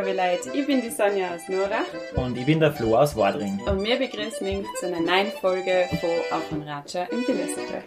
[0.00, 1.84] liebe Leute, ich bin die Sonja aus Nora.
[2.14, 3.60] Und ich bin der Flo aus Wadring.
[3.66, 7.82] Und wir begrüßen euch zu einer neuen Folge von Auf und Ratscher im Billersitter.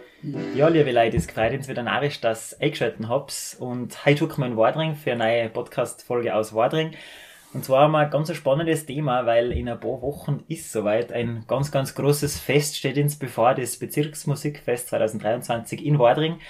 [0.54, 3.56] Ja, liebe Leute, es freut uns wieder narrisch, dass ihr eingeschaltet habt.
[3.60, 6.92] Und heute schauen wir in Wadring für eine neue Podcast-Folge aus Wadring.
[7.54, 11.12] Und zwar haben wir ein ganz spannendes Thema, weil in ein paar Wochen ist soweit
[11.12, 16.40] ein ganz, ganz großes Fest steht uns bevor, das Bezirksmusikfest 2023 in Wadring.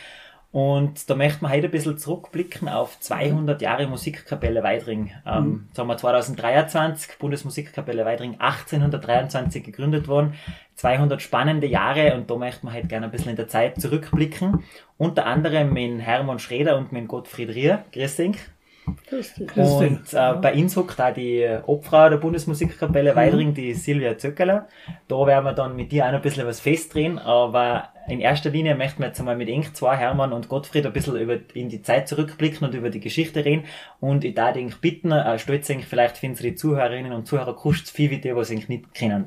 [0.52, 5.10] Und da möchten wir heute ein bisschen zurückblicken auf 200 Jahre Musikkapelle Weidring.
[5.26, 5.64] Ähm, mhm.
[5.68, 10.34] Jetzt haben wir 2023, Bundesmusikkapelle Weidring 1823 gegründet worden.
[10.74, 14.62] 200 spannende Jahre und da möchten wir heute gerne ein bisschen in der Zeit zurückblicken.
[14.98, 17.84] Unter anderem mit Hermann Schreder und mit Gottfried Rier.
[17.92, 18.36] Grüß dich.
[18.84, 23.16] Und äh, bei uns hockt da die Obfrau der Bundesmusikkapelle mhm.
[23.16, 24.68] Weidring, die Silvia Zöckeler.
[25.06, 28.50] Da werden wir dann mit dir auch noch ein bisschen was festdrehen, aber in erster
[28.50, 31.68] Linie möchten wir jetzt einmal mit Eng zwei, Hermann und Gottfried, ein bisschen über, in
[31.68, 33.64] die Zeit zurückblicken und über die Geschichte reden.
[34.00, 38.10] Und ich darf dich bitten, äh, stolz vielleicht für unsere Zuhörerinnen und Zuhörer kurz viel
[38.10, 39.26] wie die, was ich nicht kennen.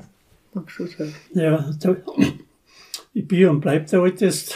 [1.32, 1.96] Ja, so,
[3.14, 4.54] ich bin und bleib der Älteste.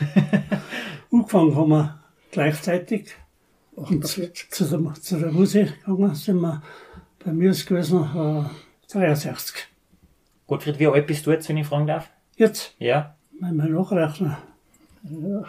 [1.12, 3.14] Angefangen haben wir gleichzeitig
[3.74, 6.62] und zu, zu, der, zu der Musik gegangen sind wir
[7.24, 9.68] bei mir ist gewesen äh, 63.
[10.46, 12.10] Gottfried, wie alt bist du jetzt, wenn ich fragen darf?
[12.36, 12.74] Jetzt?
[12.78, 13.14] Ja.
[13.40, 14.36] Wenn wir nachrechnen.
[15.04, 15.44] Ja.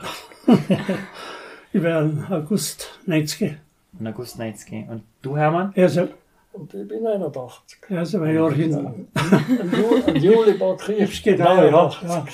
[1.74, 3.58] ich im August 90.
[4.00, 4.90] Im August 90.
[4.90, 5.74] Und du, Hermann?
[5.76, 6.10] Also,
[6.54, 7.80] und ich bin 81.
[7.90, 9.08] Also ein Jahr hin.
[9.16, 12.26] Ein Juli bald kriegst Genau, ja.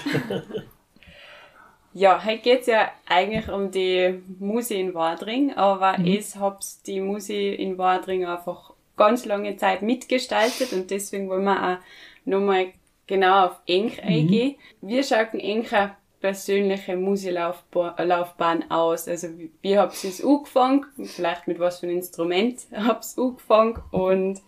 [1.93, 2.23] Ja.
[2.23, 6.05] Heute geht es ja eigentlich um die Musik in Wadring, aber mhm.
[6.05, 11.63] ich habe die Musik in Wadring einfach ganz lange Zeit mitgestaltet und deswegen wollen wir
[11.63, 11.77] auch
[12.25, 12.67] nochmal
[13.07, 14.09] genau auf Enk mhm.
[14.09, 14.55] eingehen.
[14.81, 19.07] Wie schaut ein Enker persönliche Musiklaufbahn aus?
[19.07, 20.85] Also wie, wie habt ihr es angefangen?
[21.03, 23.79] Vielleicht mit was für einem Instrument habt ihr angefangen?
[23.91, 24.41] Und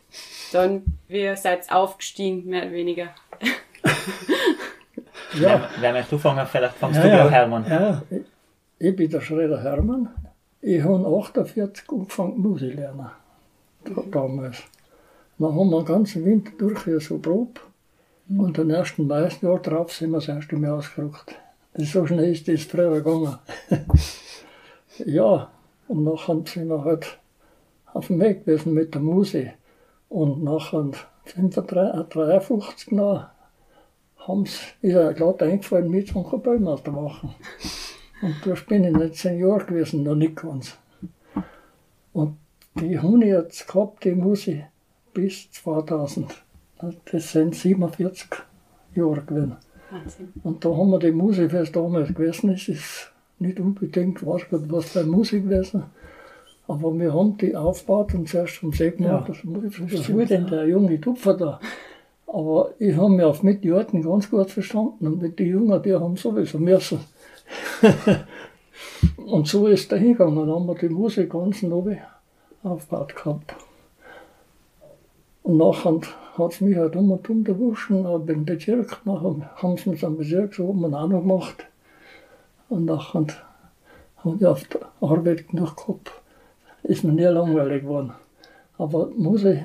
[0.51, 3.15] dann, wie seid ihr aufgestiegen, mehr oder weniger?
[5.39, 5.69] Ja.
[5.79, 6.45] Wer möchte anfangen?
[6.45, 7.65] Vielleicht fangst ja, du ja, Hermann.
[7.69, 8.01] Ja,
[8.79, 10.09] ich bin der Schredder Hermann.
[10.61, 13.09] Ich habe 48 angefangen Musik lernen.
[14.11, 14.63] Damals.
[15.39, 17.61] Dann haben wir den ganzen Winter durch hier so Probe.
[18.29, 21.35] Und am ersten Jahr drauf sind wir das erste Mal ausgerückt.
[21.75, 23.37] So schnell ist das früher gegangen.
[25.05, 25.49] ja,
[25.87, 27.17] und nachher sind wir halt
[27.93, 29.53] auf dem Weg gewesen mit der Musik.
[30.09, 30.91] Und nachher
[31.35, 33.25] 53 noch
[34.27, 37.35] haben's, ist er gerade eingefallen, mit zum Kapellmeister machen.
[38.21, 40.77] Und da bin ich nicht zehn Jahre gewesen, noch nicht ganz.
[42.13, 42.37] Und
[42.75, 44.61] die ich jetzt gehabt, die muss ich
[45.13, 46.43] bis 2000.
[47.11, 48.29] Das sind 47
[48.95, 49.57] Jahre gewesen.
[49.91, 50.33] Wahnsinn.
[50.43, 54.63] Und da haben wir die Musik, was damals gewesen ist, ist nicht unbedingt, weiß Gott,
[54.67, 55.83] was für Musik gewesen.
[56.67, 59.29] Aber wir haben die aufgebaut und zuerst vom See gemacht.
[59.29, 59.35] Ja.
[59.91, 61.59] Was will denn der junge Tupfer da?
[62.33, 65.83] Aber ich habe mich auf mit den Alten ganz gut verstanden und mit den Jungen,
[65.83, 67.01] die haben sowieso müssen.
[69.17, 70.37] und so ist der hingegangen.
[70.37, 71.97] Dann haben wir die Musik ganz neu
[72.63, 73.53] aufgebaut gehabt.
[75.43, 75.99] Und nachher
[76.37, 80.03] hat es mich halt um und um erwuschen, aber im Bezirk, nachher haben sie uns
[80.05, 81.65] am Bezirk so oben auch noch gemacht.
[82.69, 83.25] Und nachher
[84.23, 86.13] habe ich auf der Arbeit genug gehabt.
[86.83, 88.13] Ist mir nie langweilig geworden.
[88.77, 89.59] Aber Musik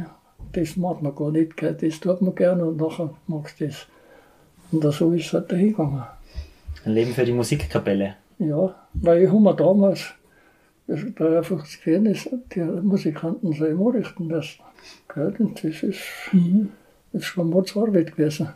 [0.56, 1.76] das macht man gar nicht, gell?
[1.78, 3.86] das tut man gerne und nachher magst du das.
[4.72, 6.02] Und so ist es halt dahingegangen.
[6.84, 8.16] Ein Leben für die Musikkapelle.
[8.38, 10.14] Ja, weil ich habe mir damals,
[10.86, 14.60] da einfach gesehen ist, die Musikanten selber anrichten müssen.
[15.12, 15.34] Gell?
[15.38, 16.00] Und das ist,
[16.32, 16.70] mhm.
[17.12, 18.48] das ist schon Arbeit gewesen.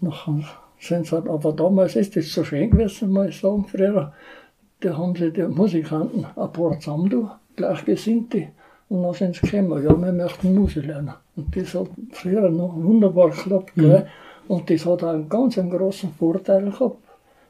[0.00, 0.44] Nachher
[0.78, 4.12] sind sie halt, aber damals ist das so schön gewesen, muss ich sagen, früher.
[4.80, 8.48] Da haben sie die Musikanten ein paar zusammen, gleichgesinnte,
[8.88, 11.14] und dann sind sie gekommen, ja, wir möchten Musik lernen.
[11.34, 13.76] Und das hat früher noch wunderbar geklappt.
[13.76, 14.02] Mhm.
[14.48, 16.98] Und das hat auch einen ganz einen großen Vorteil gehabt,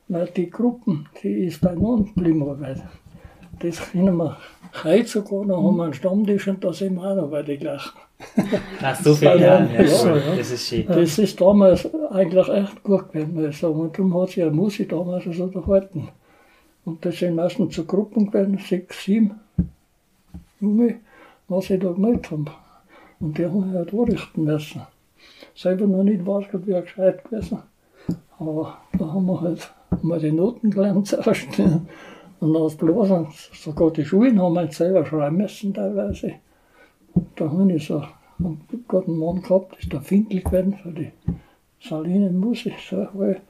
[0.08, 2.46] weil die Gruppen, die ist beieinander geblieben.
[2.58, 2.82] Weil
[3.58, 4.36] das können wir
[4.82, 7.58] heute sogar noch haben wir einen Stammtisch und da sind wir auch noch bei den
[7.58, 7.92] gleichen.
[8.82, 10.86] Ach, so viel, ja, ja, ja, Das ist schön.
[10.86, 13.74] Das ist damals eigentlich echt gut gewesen, muss ich sagen.
[13.74, 16.08] Und darum hat sich ja Musik damals so unterhalten.
[16.86, 19.32] Und das sind meistens so Gruppen gewesen, sechs, sieben
[20.60, 21.00] Junge
[21.48, 22.50] was ich da gemacht habe.
[23.20, 24.82] Und die haben halt anrichten müssen.
[25.54, 27.62] Selber noch nicht weiß, wie er gescheit gewesen.
[28.38, 29.72] Aber da haben wir halt
[30.02, 31.58] mal die Noten gelernt zuerst.
[32.38, 36.34] Und das Blasen, sogar die Schulen haben wir selber schreiben müssen teilweise.
[37.34, 38.02] Da habe ich so
[38.38, 41.12] einen guten Mann gehabt, ist der Finkel gewesen für die
[41.80, 42.74] Salinenmusik.
[42.90, 43.40] So, weil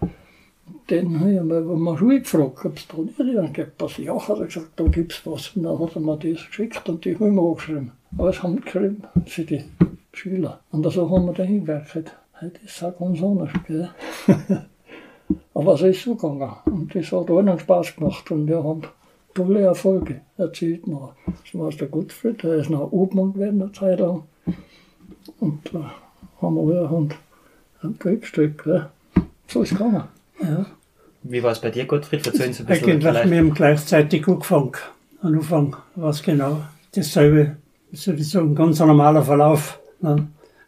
[0.90, 2.86] den habe ich mal Schule gefragt, ob es
[3.18, 3.82] nicht gibt.
[3.82, 5.56] Was ja, hat er gesagt, da gibt es was.
[5.56, 7.92] Und dann hat er mir das geschickt und die habe ich mir angeschrieben.
[8.18, 9.64] alles haben geschrieben für die
[10.12, 10.60] Schüler.
[10.70, 12.12] Und so haben wir da hingewerkt.
[12.40, 13.90] Das ist auch ganz anders, gell?
[15.54, 16.52] Aber es ist so gegangen.
[16.66, 18.30] Und das hat allen Spaß gemacht.
[18.30, 18.82] Und wir haben
[19.34, 20.84] tolle Erfolge erzielt.
[20.86, 24.24] So war der Gottfried, der ist noch Obmann gewesen eine Zeit lang.
[25.40, 25.92] Und da
[26.40, 27.16] haben wir alle und
[27.82, 28.64] ein Kriegstück.
[29.48, 30.15] So ist es gegangen.
[30.42, 30.66] Ja.
[31.22, 32.26] Wie war es bei dir, Gottfried?
[32.26, 32.90] Erzählen Sie ein bisschen.
[32.90, 33.30] Eigentlich, vielleicht.
[33.30, 34.72] wir haben gleichzeitig angefangen.
[35.22, 36.62] Am Anfang war es genau
[36.94, 37.56] dasselbe,
[37.90, 39.80] wie soll ich sagen, ganz ein normaler Verlauf.
[40.02, 40.16] Ja.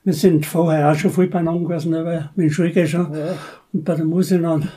[0.05, 3.13] Wir sind vorher auch schon viel beieinander gewesen, aber mit dem Schulgehen schon.
[3.15, 3.35] Ja.
[3.73, 4.69] Und bei der Musik dann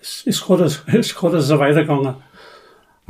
[0.00, 2.14] ist, ist gerade ist gerade so weitergegangen.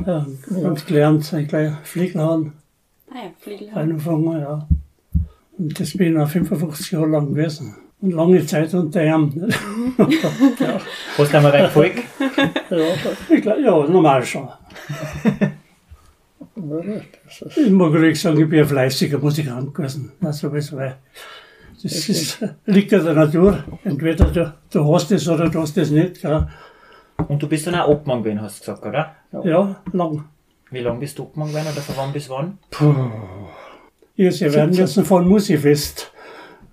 [0.05, 2.53] Ja, und gelernt, ich gleich Fliegen haben,
[3.11, 3.77] Ah ja, Fliegelhorn.
[3.91, 4.67] angefangen, ja.
[5.57, 7.75] Und das bin ich auch 55 Jahre lang gewesen.
[8.03, 9.31] Und lange Zeit unter ihm.
[10.59, 10.81] ja,
[11.17, 11.99] Hast du einmal gefolgt?
[12.69, 12.77] Ja,
[13.29, 14.49] ich glaub, ja, normal schon.
[16.53, 20.11] das Ich mag ruhig sagen, ich bin ein fleißiger Musikant gewesen.
[20.19, 20.97] Na, sowieso, weil
[21.81, 23.63] das ist, liegt in der Natur.
[23.85, 26.21] Entweder du, du hast es oder du hast es nicht.
[26.21, 26.45] Gell.
[27.29, 29.15] Und du bist dann auch Obmann gewesen, hast du gesagt, oder?
[29.45, 30.25] Ja, lang.
[30.71, 32.57] Wie lange bist du Obmann gewesen oder von wann bis wann?
[34.17, 36.12] Ja, sie werden müssen von Musikfest.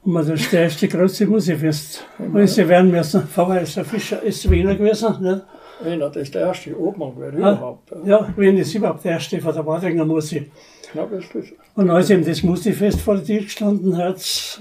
[0.03, 2.05] Und das ist der erste große Musikfest.
[2.19, 5.15] Und sie werden müssen, vorher ist der Fischer, ist Wiener gewesen.
[5.21, 5.43] Ne?
[5.83, 7.93] Wiener, das ist der erste Obmann gewesen Ja, überhaupt.
[8.05, 10.51] ja, Wien ist überhaupt der erste von der Wadringer Musik.
[10.95, 14.61] Ja, das ist, Und als ihm das Musikfest vor der Tür gestanden hat,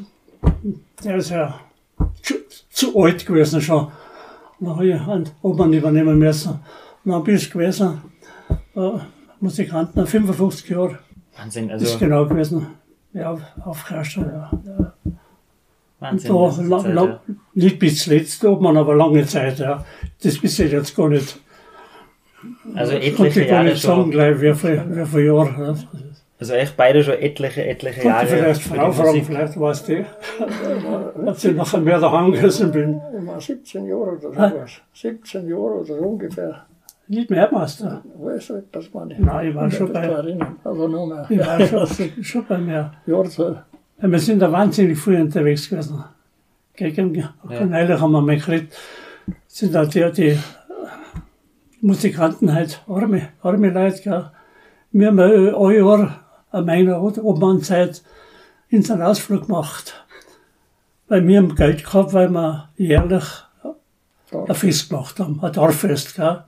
[1.04, 1.60] der ist ja
[2.22, 2.36] zu,
[2.70, 3.88] zu alt gewesen schon.
[4.60, 6.60] Dann habe ich einen Obmann übernehmen müssen.
[7.06, 8.02] Und dann bin ich gewesen,
[8.76, 8.92] äh,
[9.40, 11.00] Musikanten, 55 Jahre
[11.38, 12.68] Wahnsinn, ist also genau gewesen.
[13.14, 14.52] Ja, auf Kastel, ja.
[14.66, 14.94] ja.
[16.00, 16.32] Wahnsinn.
[16.34, 17.20] Da, lang, Zeit, lang, ja.
[17.56, 19.84] nicht bis zuletzt, Obmann, aber lange Zeit, ja.
[20.24, 21.38] Das bis ich jetzt gar nicht.
[22.74, 24.12] Also Konnte etliche ich gar Jahre nicht sagen, schon.
[24.12, 25.50] gleich, wie viel, wie viele Jahre.
[25.68, 25.76] Ja.
[26.40, 28.26] Also echt beide schon etliche, etliche Jahre.
[28.28, 30.06] vielleicht Frau fragen, vielleicht weiß die.
[31.26, 33.02] Als ich nachher mehr daheim gewesen bin.
[33.20, 34.72] ich war 17 Jahre oder sowas.
[34.94, 36.66] 17 Jahre oder so ungefähr.
[37.10, 38.04] Nicht mehr Meister.
[38.18, 39.20] Weiß ich, das war nicht.
[39.20, 40.56] Nein, ich war schon bei- erinnern.
[40.64, 41.26] Also nur mehr.
[41.30, 41.88] Ich war schon,
[42.24, 42.92] schon bei mir.
[43.06, 43.66] Jahrzahl.
[44.02, 46.02] Ja, Wir sind da wahnsinnig früh unterwegs gewesen.
[46.74, 48.74] Gegen Kanäle haben wir mal gekriegt.
[49.48, 50.40] Sind da die, die
[51.82, 54.32] Musikanten halt, arme, arme Leute, gell.
[54.94, 58.02] Wir haben ein Jahr an meiner Obmannzeit
[58.70, 60.06] in so einen Ausflug gemacht.
[61.10, 63.26] Weil wir haben Geld gehabt, weil wir jährlich
[64.32, 66.16] ein Fest gemacht haben, ein Dorffest.
[66.16, 66.46] Gell.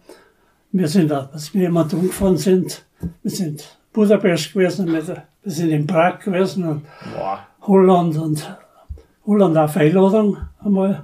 [0.71, 2.85] Wir sind da, als wir jemand umgefahren sind,
[3.23, 6.85] wir sind Budapest gewesen, wir wir sind in Prag gewesen und
[7.15, 7.45] Boah.
[7.61, 8.57] Holland und
[9.25, 11.03] Holland auf Einladung einmal.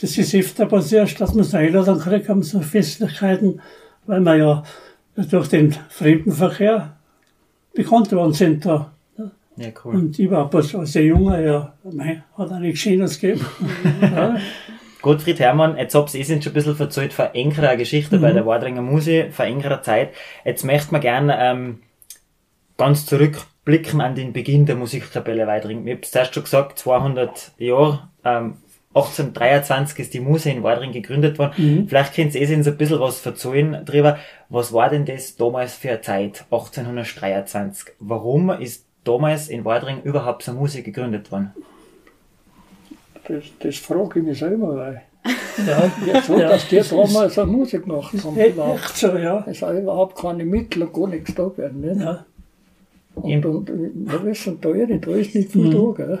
[0.00, 3.60] Das ist öfter passiert, dass man so Einladung kriegt, haben so Festlichkeiten,
[4.06, 4.62] weil wir ja
[5.16, 6.96] durch den Fremdenverkehr
[7.74, 8.90] bekannt worden sind da.
[9.56, 9.94] Ja, cool.
[9.94, 13.44] Und ich war bloß als ein Junger, ja, mei, hat auch nichts Schönes gegeben.
[14.00, 14.36] ja.
[15.02, 18.82] Gottfried Hermann, jetzt hab's eh schon ein bisschen verzeiht von engerer Geschichte bei der Wadringer
[18.82, 20.10] Musik, von engerer Zeit.
[20.44, 21.80] Jetzt möchte man gerne ähm,
[22.82, 25.86] ganz zurückblicken an den Beginn der Musikkapelle Wadring.
[25.86, 28.56] Ich hab's zuerst schon gesagt, 200 Jahre, ähm,
[28.94, 31.86] 1823 ist die Muse in Wadring gegründet worden.
[31.88, 34.18] Vielleicht könnt ihr eh so ein bisschen was verzeihen drüber.
[34.48, 37.94] Was war denn das damals für eine Zeit, 1823?
[38.00, 41.52] Warum ist damals in Wadring überhaupt so eine Musik gegründet worden?
[43.28, 45.02] Das, das frage ich mich selber, weil
[45.66, 46.48] Ja, jetzt so, Ja.
[46.48, 48.36] dass die damals eine Musik gemacht haben.
[48.36, 48.80] echt überhaupt.
[48.80, 49.44] echt so, ja.
[49.48, 51.80] Es hat überhaupt keine Mittel und gar nichts da werden.
[51.80, 52.00] Nicht?
[52.00, 52.26] ja.
[53.14, 55.92] Und, und wir wissen da nicht, da ist nicht viel da.
[55.92, 56.18] Gell?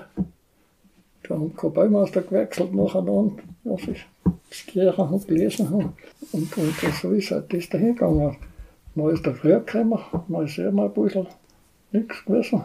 [1.22, 5.92] Da haben kein Baumeister gewechselt nacheinander, was ich das Kirche habe gelesen habe.
[6.32, 8.36] Und, und so ist halt das dahin gegangen.
[8.94, 11.26] Dann ist der früher gekommen, dann ist immer ein bisschen
[11.92, 12.62] nichts gewesen.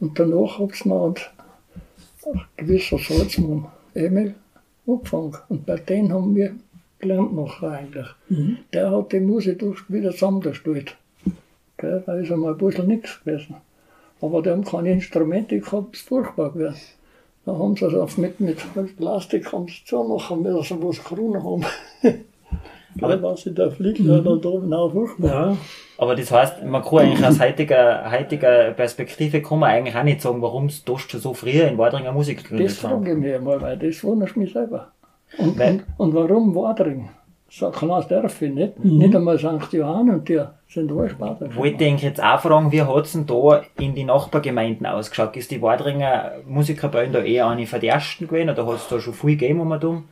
[0.00, 1.14] Und danach habe ich noch
[2.26, 4.34] ein gewisser Salzmann, Emil,
[4.86, 5.36] angefangen.
[5.48, 6.54] Und bei denen haben wir
[6.98, 8.08] gelernt noch eigentlich.
[8.72, 10.96] Der hat die Musik wieder zusammengestellt.
[11.80, 13.56] Gell, da ist einmal ein bisschen nichts gewesen.
[14.20, 16.76] Aber die haben keine Instrumente gehabt, es furchtbar gewesen.
[17.46, 18.58] Da haben sie also mit, mit
[18.98, 21.64] Plastik haben sie zumachen müssen, wo sie Kronen haben.
[23.00, 25.28] In der Fliege da oben auch furchtbar.
[25.50, 25.56] ja.
[25.96, 30.20] Aber das heißt, man kann eigentlich aus heutiger, heutiger Perspektive kann man eigentlich auch nicht
[30.20, 32.90] sagen, warum es da schon so früher in Wadringer Musik Das gegründet haben.
[33.04, 34.88] frage ich mich einmal, weil das wundert mich selber.
[35.38, 37.10] Und, und, und warum Wadring?
[37.52, 38.84] So ein kleines Dörfchen, nicht?
[38.84, 39.72] Nicht einmal St.
[39.72, 41.54] Johann und die sind alle Spaten.
[41.56, 45.36] Wollte ich jetzt auch fragen, wie hat's denn da in die Nachbargemeinden ausgeschaut?
[45.36, 49.14] Ist die Wadringer Musikerbein da eher eine von den ersten gewesen oder hat's da schon
[49.14, 50.04] viel gegeben um und um?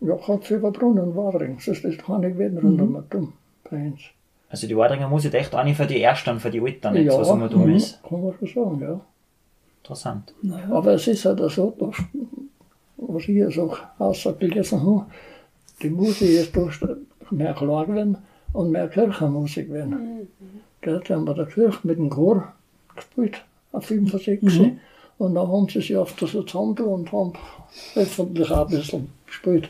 [0.00, 1.56] Ja, hat es über Brunnen und Wadring.
[1.56, 3.32] Das ist keine gewesen rund um den
[3.70, 4.00] bei uns.
[4.48, 7.24] Also die Wadringer Musik echt eine für die Ersten, für die Eltern, nicht ja, so
[7.24, 8.02] sagen wir dumm mhm, ist.
[8.02, 9.00] kann man schon sagen, ja.
[9.82, 10.34] Interessant.
[10.70, 11.96] Aber es ist halt so, dass,
[12.96, 15.06] was ich jetzt auch ausgelesen habe,
[15.82, 16.78] die Musik ist durch
[17.30, 18.18] mehr klar geworden
[18.52, 20.28] und mehr Kirchenmusik geworden.
[20.80, 22.52] Gell, Da haben wir der Kirche mit dem Chor
[22.94, 24.72] gespielt, auf 65.
[25.18, 27.32] Und dann haben sie sich auf das zusammen und haben
[27.94, 29.68] öffentlich auch ein bisschen gespielt.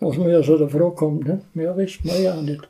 [0.00, 1.54] Was mir also der Frage kommt, nicht?
[1.54, 2.68] mehr wissen wir ja auch nicht.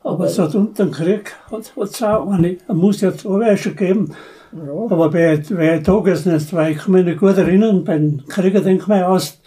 [0.00, 4.14] Aber seit unter dem Krieg hat es auch eine, muss jetzt auch schon geben.
[4.52, 9.40] ja, Aber bei, bei ist, weil ich kann mich nicht gut erinnern, beim Kriegerdenkmal aus,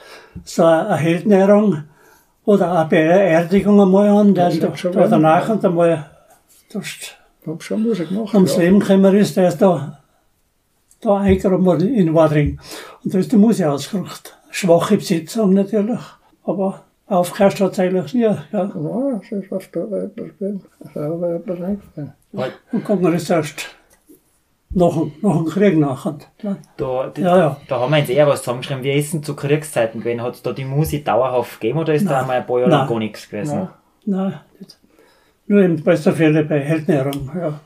[0.44, 1.84] so eine Heldenehrung
[2.46, 6.10] oder auch bei einer Erdigung einmal an, der Das da, da danach und einmal
[6.72, 8.34] durch, ich habe schon Musik gemacht.
[8.34, 8.62] ums ja.
[8.64, 10.00] Leben gekommen ist, der ist da,
[11.02, 12.60] da eingegraben worden in Wadring.
[13.04, 14.38] Und da ist die Musik ausgerückt.
[14.50, 16.00] Schwache Besetzung natürlich,
[16.44, 18.22] aber aufgehört hat es eigentlich nie.
[18.22, 18.44] Ja.
[18.52, 18.72] Ja,
[19.22, 20.64] es ist auf der Welt gewesen.
[20.80, 22.14] Es ist auch etwas eingefallen.
[22.72, 23.76] Und gucken wir das erst
[24.74, 26.18] nach, dem- nach dem Krieg nachher.
[26.78, 27.58] Da, die, Ja, ja.
[27.68, 28.84] da haben wir jetzt eher was zusammengeschrieben.
[28.84, 30.22] Wie ist denn zu Kriegszeiten gewesen?
[30.22, 32.22] Hat es da die Musik dauerhaft gegeben oder ist da Nein.
[32.22, 32.90] einmal ein paar Jahre lang Nein.
[32.90, 33.54] gar nichts gewesen?
[33.56, 33.74] Ja.
[34.06, 34.78] Nein, nicht.
[35.48, 37.30] Nur in besten Fällen bei Heldenehrung.
[37.36, 37.60] Ja.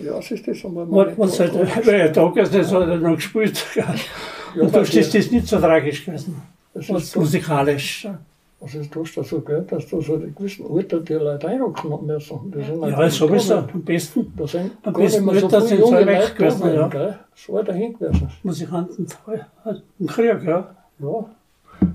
[0.00, 1.54] Ja, es ist das einmal Was, was halt,
[1.86, 3.64] weil da ist, das hat er noch gespielt.
[3.74, 3.94] Ja.
[4.62, 6.40] Und da ist das nicht so tragisch gewesen.
[6.74, 7.12] Es Was
[8.60, 8.90] ist so, musikalisch.
[8.90, 12.06] was ist das da so gehört, dass da so die gewissen Alter die Leute haben
[12.06, 12.50] müssen.
[12.52, 13.54] Die sind Ja, halt sowieso.
[13.54, 13.70] gekommen.
[13.74, 16.88] Am besten Da sind Am besten mehr so sind weg Leute gewesen, gekommen, ja.
[16.88, 17.18] gell?
[17.34, 18.28] So war dahin gewesen.
[18.42, 19.06] Musikanten
[19.98, 20.42] im Krieg.
[20.44, 20.74] Ja.
[20.98, 21.24] Ja.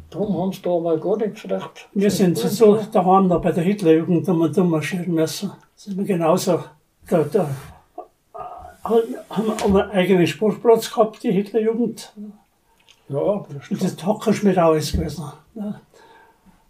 [0.09, 1.89] Darum haben sie da mal gar nichts recht.
[1.93, 5.51] Wir sind so daheim noch bei der Hitlerjugend, da wir da marschieren müssen.
[5.75, 6.63] Sind wir genauso.
[7.09, 7.49] Da, da
[8.85, 12.13] haben haben wir einen eigenen Sportplatz gehabt, die Hitlerjugend.
[13.09, 15.25] Ja, das Und das Hackerschmied alles gewesen.
[15.55, 15.81] Ja.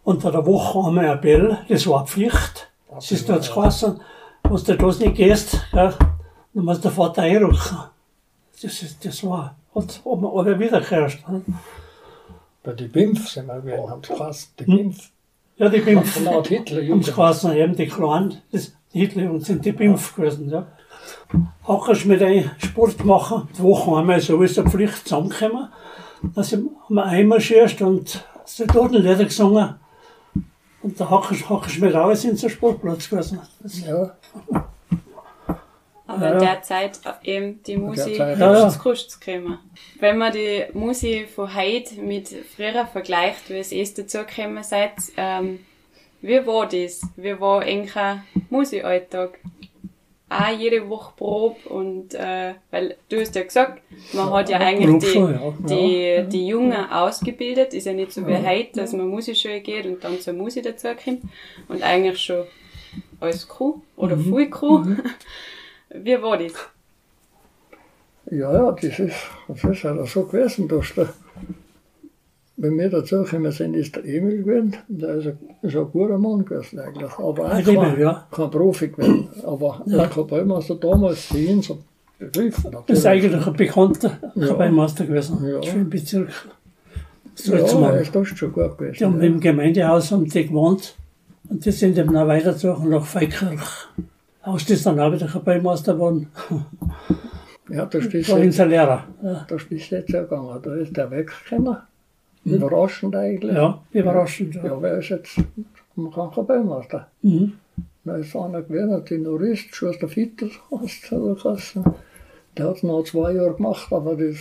[0.04, 2.70] Unter der Woche haben wir ein Bell, das war Pflicht.
[2.96, 4.00] Es ist dort geheißen,
[4.42, 5.92] wenn du das nicht gehst, ja,
[6.52, 7.78] dann muss der Vater einrücken.
[8.62, 11.18] Das, ist, das war, hat, hat man alle wiedergehört.
[12.62, 14.48] Bei den BIMF sind wir gewesen, haben sie geheißen.
[14.58, 14.76] Die Hm?
[14.76, 15.10] BIMF.
[15.56, 16.12] Ja, die BIMF.
[16.14, 20.14] Von laut Hitler, Haben sie geheißen, eben die Kleinen, das, die Hitler sind die BIMF
[20.14, 20.50] gewesen.
[20.50, 20.66] Ja.
[21.66, 25.68] Hackerschmied ein Sport machen, die Woche einmal sowieso Pflicht zusammengekommen.
[26.36, 29.74] Sind- haben wir einmarschiert und sind dort Lieder gesungen.
[30.84, 33.40] Und der Hacker- Hackerschmied auch sind zum Sportplatz gewesen.
[33.60, 34.14] Das, Ja,
[36.06, 36.52] Aber Ja, in ja.
[36.54, 38.68] der Zeit äh, eben die Musik ja, ja.
[38.68, 39.58] zu Kost gekommen.
[39.98, 45.60] Wenn man die Musik von heute mit früher vergleicht, wie es erst dazugekommen seid, ähm,
[46.20, 47.00] wie war das?
[47.16, 49.38] Wie war eigentlich ein Musikalltag?
[50.40, 54.98] Auch jede Woche Probe und, äh, weil du hast ja gesagt, man hat ja eigentlich
[54.98, 55.54] die, schon, ja.
[55.60, 60.02] die, die Jungen ausgebildet, ist ja nicht so wie heute, dass man Musikschule geht und
[60.02, 61.22] dann zur Musik dazukommt
[61.68, 62.44] und eigentlich schon
[63.20, 64.30] als Crew oder Mhm.
[64.30, 64.84] Full Crew.
[65.90, 66.52] Wie war das?
[68.30, 69.14] ja, ja, das ist,
[69.48, 71.12] das ist halt so gewesen, dass der,
[72.56, 74.76] wenn wir dazugekommen sind, ist der Emil gewesen.
[74.88, 77.12] Der ist ein, ist ein guter Mann gewesen eigentlich.
[77.12, 78.26] Aber auch Ein kein, ja.
[78.30, 79.28] kein Profi gewesen.
[79.44, 81.78] Aber der Kapellmeister damals für ihn so
[82.18, 82.76] begriffen.
[82.86, 84.46] das ist eigentlich ein bekannter Ja.
[84.48, 85.44] Kapellmeister gewesen.
[85.44, 85.62] Ja.
[85.62, 86.30] Schon im Bezirk.
[87.44, 87.96] Ja, Salzmann.
[87.96, 88.96] ist das schon gut gewesen.
[88.98, 89.26] Die haben ja.
[89.26, 90.94] im Gemeindehaus haben die gewohnt.
[91.48, 93.88] Und die sind eben auch weitergezogen nach Feikirch.
[94.42, 96.28] Aus ist dann auch wieder Kapellmeister geworden.
[97.68, 99.04] Ja, da ist jetzt, Lehrer.
[99.22, 100.60] Ja, da ist jetzt ja gegangen.
[100.62, 101.78] Da ist der weggekommen.
[102.44, 103.52] Überraschend eigentlich.
[103.52, 103.56] Mhm.
[103.56, 104.54] ja überraschend.
[104.56, 104.66] Ja.
[104.66, 107.08] Ja, wer ist jetzt kein Kapellmeister?
[107.22, 107.54] Mhm.
[108.04, 110.48] Da ist einer gewesen, ein Tenorist, Schuster Fitter,
[111.10, 111.82] der Kasse.
[112.56, 114.36] Der hat es noch zwei Jahre gemacht, aber das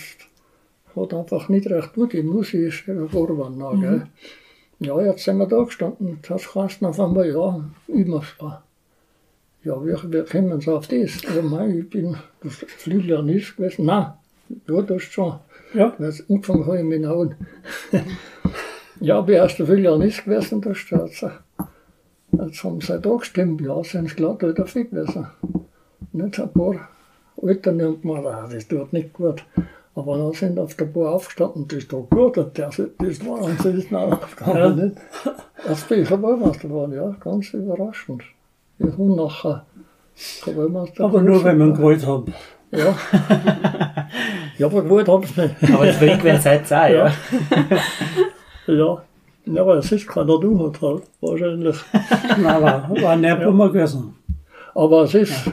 [0.95, 2.13] hat einfach nicht recht gut.
[2.13, 4.07] Die Musik ist vorwärts noch, gell.
[4.79, 6.19] Ja, jetzt sind wir da gestanden.
[6.27, 8.53] Das heißt auf einmal, ja, immer so.
[9.63, 11.22] Ja, wie, wie kommen Sie auf das?
[11.24, 13.86] Ja, mei, ich bin das Flügellernist gewesen.
[13.86, 14.12] Nein,
[14.67, 15.39] ja, das schon.
[15.73, 15.93] Ja.
[15.97, 17.35] Weil angefangen habe ich mit Hauen.
[19.00, 21.31] ja, bin erst der Flügellernist gewesen, da steht sie.
[22.31, 25.27] Jetzt haben sie da gestimmt, ja, sind sie glatt wieder fit gewesen.
[26.12, 26.89] Nicht ein paar
[27.41, 29.43] Alter nimmt man, ah, das tut nicht gut.
[29.95, 33.41] Aber dann sind auf der Bar aufgestanden, das ist doch gut, und der, das war
[33.41, 34.57] und das ist nachgegangen.
[34.57, 34.85] Ja.
[34.85, 34.97] Nicht?
[35.67, 38.23] Als bin ich Kapellmeister geworden, ja, ganz überraschend.
[38.79, 39.65] Ich habe nachher
[41.00, 41.75] Aber nur, wenn wir geworden.
[41.75, 42.33] gewollt haben.
[42.75, 42.97] Ja.
[44.57, 45.73] ja, aber gewollt haben sie nicht.
[45.73, 47.11] Aber wenn seid auch, ja.
[48.67, 49.03] Ja.
[49.45, 51.75] Ja, aber es ist keiner du hat halt, wahrscheinlich.
[52.41, 53.49] Nein, war, war nicht ja.
[53.49, 54.15] gewesen.
[54.73, 55.51] Aber es ist,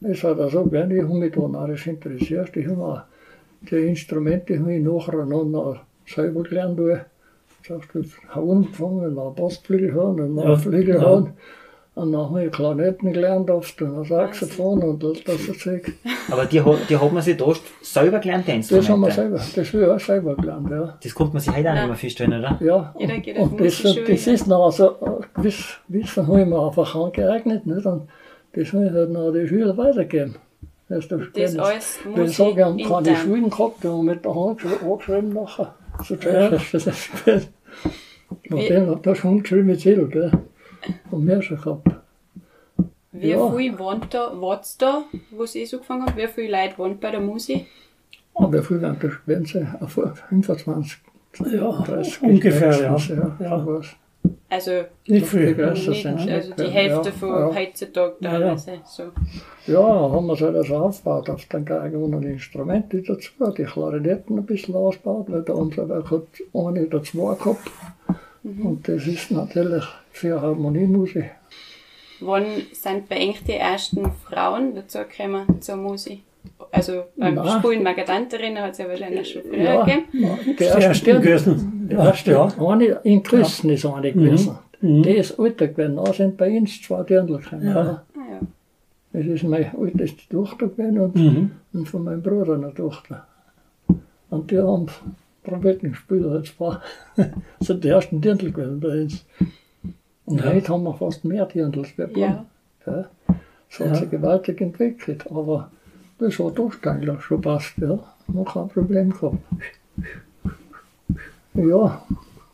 [0.00, 3.04] ist halt auch so, wenn ich habe mich da narrisch interessiert, ich habe
[3.60, 6.78] die Instrumente habe ich nacheinander selber gelernt.
[6.78, 6.98] Du
[7.66, 8.02] sagst, du
[8.34, 11.26] Hauen gefangen, dann Bassflügel hauen, dann Ja, Flügel ja.
[11.98, 15.92] Und dann habe ich Klarinetten gelernt oft und Saxophon und all das Zeug.
[16.30, 17.52] Aber die, die hat man sich da
[17.82, 19.14] selber gelernt, die Das haben wir Instrumente.
[19.14, 20.98] selber, das habe ich auch selber gelernt, ja.
[21.02, 22.58] Das konnte man sich heute auch nicht mehr feststellen, oder?
[22.60, 24.32] Ja, auf und das, das ja.
[24.32, 24.94] ist noch so, äh,
[25.34, 27.84] gewiss, Wissen habe ich mir einfach angeeignet, nicht?
[27.84, 28.08] Und
[28.52, 30.36] das habe ich halt noch an die Schüler weitergegeben.
[30.88, 33.16] Das ist das Das alles Wenn ich sage, ich habe keine.
[33.16, 35.74] Schulen gehabt, die haben mit der Hand geschri- angeschrieben nachher.
[36.04, 36.50] So ja.
[36.52, 37.48] hast du das gespielt.
[38.48, 40.30] Nachdem hat das Handgeschrieben mit Zettel,
[41.10, 41.88] Und mehr schon gehabt.
[43.12, 43.50] Wie Ja.
[43.56, 46.16] viel waren da, war's da, wo sie so angefangen haben?
[46.16, 47.66] Wie viele Leute waren bei der Musik?
[48.34, 49.76] Aber viel werden das gewesen sein?
[49.80, 49.92] Auf
[50.28, 50.98] 25,
[51.52, 52.92] Ja, 30 ungefähr, ja.
[52.92, 53.36] höchstens, ja.
[53.40, 53.58] Ja.
[53.64, 53.86] sowas.
[54.50, 54.70] Also
[55.06, 55.58] Nicht viel.
[55.58, 57.54] Ja, das nicht, sind also die ja, Hälfte ja, von ja.
[57.54, 58.72] heutzutage Ja, teilweise.
[58.84, 59.02] So.
[59.66, 64.38] Ja, haben wir so das aufgebaut auf den Geigen und die Instrumente dazu, die Klarinetten
[64.38, 66.22] ein bisschen ausgebaut, weil der unsere hat
[66.54, 67.70] eine oder zwei gehabt.
[68.62, 71.30] Und das ist natürlich für Harmoniemusik.
[72.20, 76.22] Wann sind bei euch die ersten Frauen dazu gekommen zur Musik?
[76.72, 77.60] Also beim Nein.
[77.60, 80.04] Spielen Margadanterinnen hat es ja wahrscheinlich schon früher Ja, gegeben.
[80.12, 81.88] die Die gewesen.
[81.88, 82.48] die Ja, erste, ja.
[82.66, 84.58] eine in Grüßen ist eine gewesen.
[84.80, 85.02] Mhm.
[85.02, 87.66] Die ist älter gewesen, da sind bei uns zwei Dirndl gekommen.
[87.66, 87.70] Ja.
[87.84, 88.02] Ja.
[88.16, 88.40] Ah, ja.
[89.12, 91.50] Das ist meine älteste Tochter gewesen und, Mhm.
[91.72, 93.26] und von meinem Bruder eine Tochter.
[94.30, 94.86] Und die haben
[95.90, 96.82] Gespielt, als paar.
[97.16, 97.28] Das
[97.60, 99.24] sind die ersten Dirndl gewesen bei uns.
[100.26, 100.52] Und Ja.
[100.52, 102.10] heute haben wir fast mehr Dirndls Blum.
[102.16, 102.44] Ja.
[102.86, 103.08] Ja.
[103.70, 103.94] Das hat Ja.
[103.96, 105.70] sich gewaltig entwickelt, aber
[106.18, 107.98] das hat doch eigentlich schon passt, ja.
[108.28, 109.36] Noch kein Problem gehabt.
[111.54, 112.02] Ja,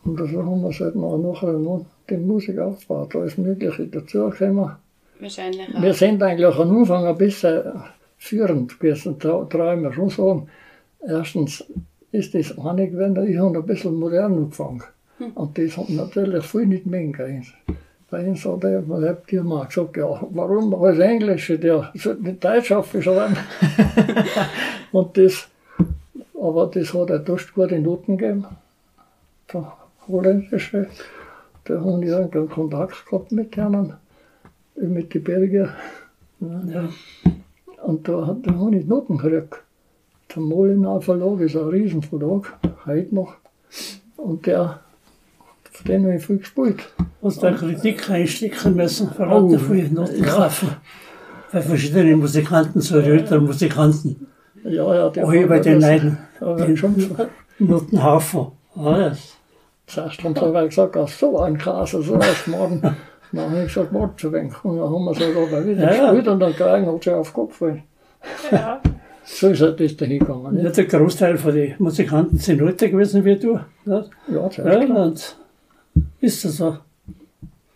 [0.05, 4.71] und so haben wir seit noch nachher noch die Musik aufgebaut, alles Mögliche dazugekommen.
[5.19, 5.93] Wahrscheinlich Wir auch.
[5.95, 7.63] sind eigentlich am Anfang ein bisschen
[8.17, 10.47] führend gewesen, traue ich mir schon sagen.
[11.07, 11.63] Erstens
[12.15, 14.83] ist das eine gewesen, ich habe ein bisschen modern angefangen.
[15.35, 17.53] Und das hat natürlich viel nicht mehr gekriegt.
[18.09, 22.43] Bei uns hat er, man hat mal gesagt, ja, warum als Englische, der sollte nicht
[22.43, 23.35] Deutsch aufgeschrieben.
[24.91, 25.47] Und das,
[26.39, 28.45] aber das hat er durch gute Noten gegeben.
[29.51, 29.73] Der
[30.07, 30.87] holländische,
[31.63, 33.93] da haben die irgendeinen Kontakt gehabt mit denen,
[34.75, 35.73] mit den Belgiern.
[36.39, 36.89] Ja.
[37.83, 39.64] Und da, da habe ich Noten gekriegt.
[40.35, 42.53] Der Molenau Verlag ist ein Riesenverlag,
[42.85, 43.35] heute noch.
[44.17, 44.81] Und der,
[45.71, 46.89] von dem habe ich viel gespielt.
[47.23, 50.69] Hast du eine Kritik einstecken müssen, Oh, verraten viele Noten kaufen.
[51.51, 54.27] Bei verschiedenen Musikanten, so älteren Musikanten.
[54.63, 56.95] Ja, ja, der Auch hier bei den Leuten, Aber den schon,
[57.59, 58.47] Notenhaufen.
[58.75, 59.37] Alles.
[59.87, 62.81] zuerst haben sie aber gesagt, ach, so ein Kasse, so was morgen.
[63.31, 64.53] Dann habe ich gesagt, warte zu wenig.
[64.65, 66.11] Und dann haben wir so dabei wieder Ja, ja.
[66.11, 67.83] gespielt und dann kriegen hat sie auf den Kopf gefallen.
[68.51, 68.81] Ja.
[69.25, 70.59] So ist das dahin gegangen.
[70.63, 73.59] Ja, der Großteil von den Musikanten sind älter gewesen wie du.
[73.85, 74.09] Nicht?
[74.27, 75.35] Ja, zuerst Ja, und
[76.21, 76.77] ist das so.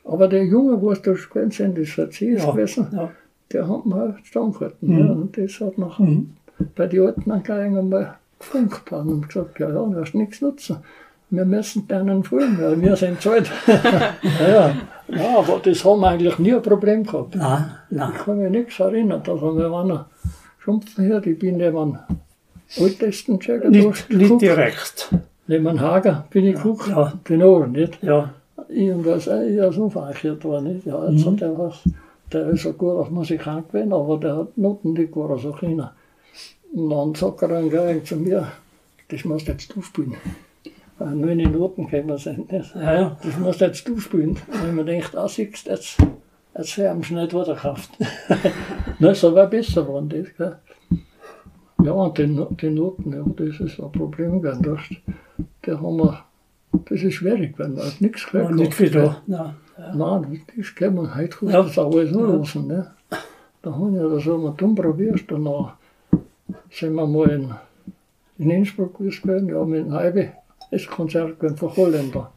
[0.05, 2.88] Aber der Junge, wo es da gespielt sind, das hat sie Ja, gewesen.
[2.93, 3.12] ja.
[3.51, 4.99] der hat mal zusammengehalten.
[4.99, 6.29] Ja, und das hat nachher Mhm.
[6.75, 7.43] bei den Alten dann
[7.77, 8.15] einmal
[8.53, 10.77] haben und gesagt, ja, ja, du hast nichts nutzen.
[11.31, 13.51] Wir müssen denen folgen, weil wir sind zahlt.
[13.67, 14.75] ja, ja.
[15.09, 17.35] ja, aber das haben wir eigentlich nie ein Problem gehabt.
[17.35, 18.12] Nein, nein.
[18.15, 20.05] Ich kann mich nichts erinnern, dass wir waren
[20.69, 21.97] Schumpfen hier, ich bin neben
[22.77, 25.10] ältesten Checker Nicht, nicht direkt.
[25.47, 27.13] Neben Hager bin ich geguckt, Ja.
[27.27, 28.01] den Ohren, nicht?
[28.03, 28.34] Ja,
[28.67, 30.86] Irgendwas, äh, ja, so verkehrt war nicht.
[30.86, 31.82] Ja, jetzt hat er was,
[32.32, 35.89] der ist ein guter Musikant gewesen, aber der hat Noten nicht gut so können.
[36.75, 38.45] Und dann sagt er dann gleich zu mir,
[39.08, 40.15] das musst jetzt du spielen.
[40.99, 42.51] Weil nur in die Noten können sind.
[42.51, 42.75] Nicht?
[42.75, 43.17] ja, ja.
[43.23, 44.32] Das musst jetzt du spielen.
[44.32, 45.71] Und wenn man denkt, ah, siehst du,
[46.57, 47.89] jetzt, jetzt haben sie nicht weitergekauft.
[48.99, 50.57] Nein, so war besser geworden, das, gell.
[51.83, 54.62] Ja, und die, die Noten, ja, das ist ein Problem gewesen.
[54.63, 54.79] Das,
[55.65, 56.23] der haben wir,
[56.85, 58.55] das ist schwierig, wenn man hat nichts ja gehört.
[58.55, 59.21] nicht viel da.
[59.27, 59.55] Nein.
[59.95, 61.63] Nein, das kein man heute kann Ja.
[61.63, 62.67] das alles nur lassen.
[62.67, 62.91] Ne?
[63.62, 65.23] Da haben wir das einmal dumm probiert.
[65.29, 65.75] Danach
[66.69, 67.53] sind wir mal in,
[68.38, 70.33] in Innsbruck gewesen, ja, mit dem Eibe,
[70.71, 72.31] das Konzert gewesen von Holländer.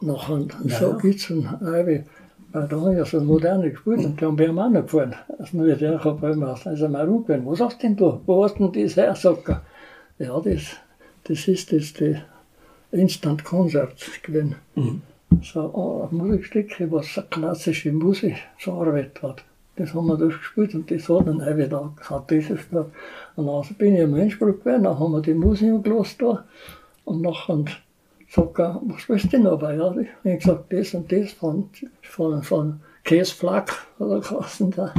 [0.00, 2.04] Nachher so geht's ein Eibe,
[2.52, 5.14] weil da haben wir so moderne gespielt und die haben mir auch noch gefallen.
[5.38, 6.66] Das muss ich dir auch beim Maß.
[6.66, 8.20] Also mal rumgehen, was hast denn du?
[8.26, 9.14] Wo hast denn das her?
[9.14, 9.62] Sagt er.
[10.18, 10.76] Ja, das,
[11.24, 12.16] das ist jetzt die
[12.90, 14.56] Instant Konzert gewesen
[15.42, 19.44] so ein Musikstück, was eine klassische Musik verarbeitet hat.
[19.76, 22.50] Das haben wir durchgespielt und das hat dann auch wieder hat das.
[22.50, 26.44] Und dann bin ich im Innsbruck gewesen, dann haben wir die Musik gelassen da.
[27.04, 27.64] Und nachher
[28.30, 29.74] sagt er, was willst du denn dabei?
[29.74, 31.70] Ja, ich habe gesagt, das und das von,
[32.02, 34.92] von, von Käseflack oder Kassen da.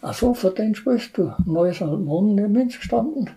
[0.00, 1.32] Ach so, von dem spielst du.
[1.46, 3.30] Und dann ist ein Mann neben uns gestanden.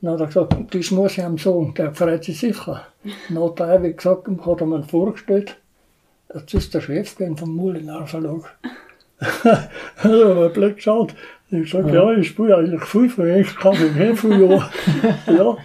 [0.00, 2.86] Dann hat er gesagt, das muss ich ihm sagen, der freut sich sicher.
[3.28, 5.56] Dann hat er wie gesagt, hat er mir vorgestellt,
[6.34, 8.56] jetzt ist der Chef vom Mulinar Verlag.
[10.02, 11.14] also, aber blöd geschaut.
[11.50, 14.70] Ich sag, ja, ich spiele eigentlich viel für echt, kann ich nicht viel, ja.
[15.26, 15.56] ja,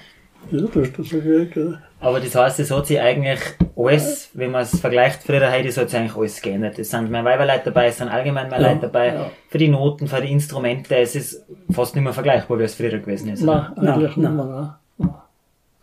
[0.52, 1.80] ja, das ist das gell.
[2.02, 3.40] Aber das heißt, es hat sich eigentlich
[3.76, 6.80] alles, wenn man es vergleicht, früher heute, es hat sich eigentlich alles geändert.
[6.80, 9.08] Es sind mehr Weiberleute dabei, es sind allgemein mehr Ja, Leute dabei.
[9.14, 9.32] ja.
[9.50, 12.98] Für die Noten, für die Instrumente, es ist fast nicht mehr vergleichbar, wie es früher
[13.00, 13.42] gewesen ist.
[13.44, 14.36] Nein, Nein, eigentlich nein.
[14.36, 15.14] nicht mehr, nein.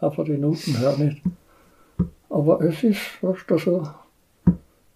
[0.00, 1.22] Auch von den Noten her nicht.
[2.30, 3.88] Aber es ist, du, so,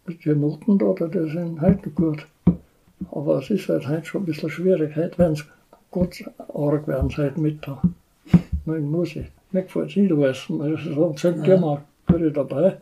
[0.07, 2.27] mit den Noten da, die sind heute gut.
[3.13, 4.97] Aber es ist halt heute schon ein bisschen schwierig.
[4.97, 5.45] Heute werden es
[5.91, 6.23] Gott
[6.55, 7.81] arg werden sie heute mit der
[8.65, 9.31] neuen Musik.
[9.53, 10.11] Mir gefällt es nicht.
[10.11, 11.55] Man sagt, sind ja.
[11.55, 12.79] immer gute dabei.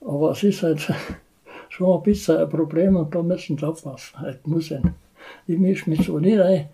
[0.00, 0.92] Aber es ist halt
[1.68, 4.18] schon ein bisschen ein Problem und da müssen sie aufpassen.
[4.18, 4.94] Halt müssen.
[5.46, 6.68] Ich mische mich so nicht ein,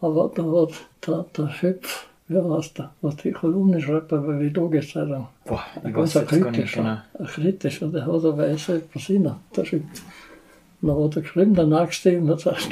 [0.00, 0.72] aber da hat
[1.06, 5.28] der, der Schöpf, wer heißt der, was die Kolumne schreibt, bei wie da Zeitung.
[5.44, 6.98] Boah, ich Ein weiß jetzt gar nicht genau.
[7.18, 10.02] ein kritischer, der hat aber weiße Persina, der schreibt.
[10.80, 12.70] Dann hat er geschrieben, der nächste, und das heißt,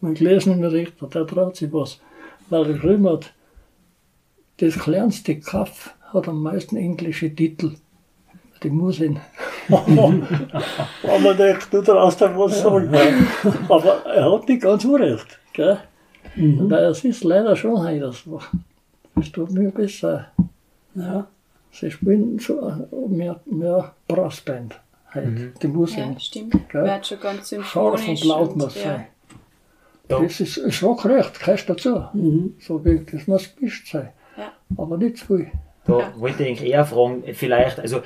[0.00, 2.00] man gelesen der Richter, der traut sich was,
[2.48, 3.32] weil er geschrieben hat,
[4.60, 7.76] das kleinste Kaff hat am meisten englische Titel.
[8.62, 9.18] Die ihn.
[9.70, 13.26] aber der tut er aus dem was sagen.
[13.70, 15.38] Aber er hat nicht ganz unrecht.
[15.54, 15.78] Gell?
[16.36, 18.40] Weil es ist leider schon heute so.
[19.18, 20.26] Es tut mir besser.
[20.94, 21.26] Ja.
[21.72, 24.78] Sie spielen so äh, mehr, mehr Brassband.
[25.10, 25.62] Halt.
[25.62, 25.98] Die Musik.
[25.98, 26.68] Ja, stimmt.
[26.68, 26.84] Gell?
[26.84, 28.22] Wird schon ganz Scharf symphonisch.
[28.22, 28.82] und laut muss ja.
[28.82, 29.06] sein.
[30.08, 32.04] Da, Das ist ein Schwachrecht, kannst du dazu.
[32.58, 34.10] So wie, das muss gemischt sein.
[34.76, 35.46] Aber nicht zu viel.
[35.84, 36.12] da Ja.
[36.16, 38.02] wollte ich eigentlich eher fragen, vielleicht, also,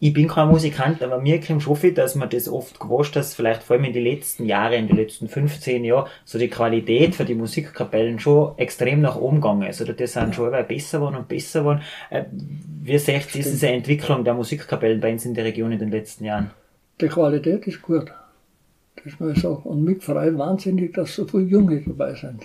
[0.00, 3.24] ich bin kein Musikant, aber mir kommt schon viel, dass man das oft gewusst hat,
[3.24, 7.16] vielleicht vor allem in den letzten Jahren, in den letzten 15 Jahren, so die Qualität
[7.16, 9.80] für die Musikkapellen schon extrem nach oben gegangen ist.
[9.82, 11.82] Oder das sind schon immer besser geworden und besser geworden.
[12.10, 12.26] Äh,
[12.82, 16.24] Wie seht ihr diese Entwicklung der Musikkapellen bei uns in der Region in den letzten
[16.24, 16.52] Jahren?
[17.00, 18.12] Die Qualität ist gut.
[19.04, 19.62] Das muss ich sagen.
[19.64, 22.44] Und mich freut wahnsinnig, dass so viele Junge dabei sind.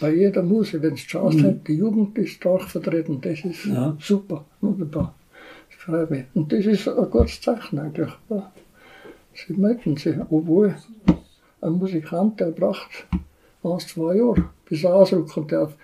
[0.00, 3.20] Bei jeder Musik, wenn du schaust, die Jugend ist stark vertreten.
[3.20, 3.96] Das ist Ja.
[4.00, 5.14] super, wunderbar.
[5.70, 6.24] Das freut mich.
[6.34, 8.10] Und das ist ein gutes Zeichen eigentlich.
[8.28, 8.52] Ja.
[9.34, 10.74] Sie merken sich, obwohl
[11.60, 13.06] ein Musikant, der braucht
[13.62, 15.74] eins, zwei Jahre, bis er ausrücken darf.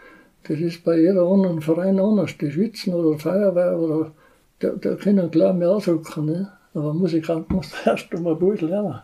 [0.46, 2.36] Das ist bei jeder anderen Verein anders.
[2.38, 4.12] Die Schwitzen oder Feuerwehr oder
[4.60, 6.26] der, der können gleich mehr ausrücken.
[6.26, 6.52] Ne?
[6.74, 9.00] Aber ein Musikant muss erst einmal gut lernen.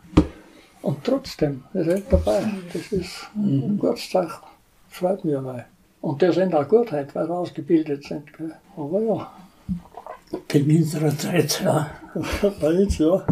[0.82, 2.42] Und trotzdem, er ist dabei.
[2.72, 4.49] Das ist ein gutes Zeichen.
[4.90, 5.66] Freut mich einmal.
[6.00, 8.33] Und die sind auch gut heute, weil sie ausgebildet sind.
[8.37, 8.53] Gell?
[8.76, 9.33] Aber ja,
[10.53, 11.90] In unserer Zeit, ja.
[12.61, 13.24] bei uns ja.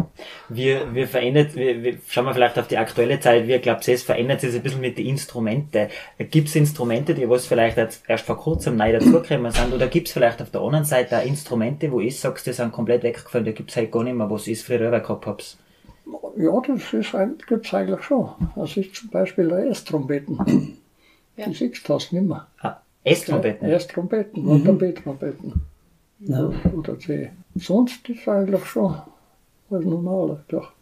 [0.49, 4.03] Wie, wie verändert, wie, wie, schauen wir vielleicht auf die aktuelle Zeit, wie glaubt es
[4.03, 5.87] verändert sich ein bisschen mit den Instrumenten?
[6.17, 10.13] Gibt es Instrumente, die was vielleicht erst vor kurzem neu dazugekommen sind, oder gibt es
[10.13, 13.51] vielleicht auf der anderen Seite auch Instrumente, wo ich sagst, die sind komplett weggefallen, da
[13.51, 15.57] gibt es halt gar nicht mehr, was ich früher auch gehabt hab's?
[16.37, 18.29] Ja, das ist ein, gibt's eigentlich schon.
[18.55, 20.78] Das ist zum Beispiel der S-Trompeten.
[21.39, 21.45] Ja.
[21.47, 22.47] Die siehst du fast nicht mehr.
[22.59, 23.69] Ah, S-Trompeten.
[23.69, 25.53] S-Trompeten oder B-Trompeten.
[26.19, 26.51] ja.
[26.77, 27.31] Oder C.
[27.55, 28.93] Sonst ist eigentlich schon
[29.69, 30.73] was Normales, doch.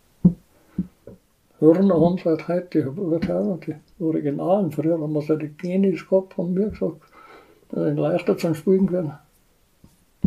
[1.59, 4.71] Hören haben sie halt heute, die, Urteile, die Originalen.
[4.71, 7.01] Früher haben wir so die Genis gehabt, haben wir gesagt,
[7.69, 9.13] das ist leichter zum Spielen gewesen.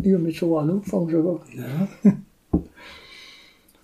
[0.02, 1.40] Ich habe mit so einem Anfang sogar.